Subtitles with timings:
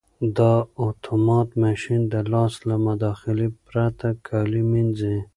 [0.37, 0.53] دا
[0.85, 5.17] اتومات ماشین د لاس له مداخلې پرته کالي مینځي.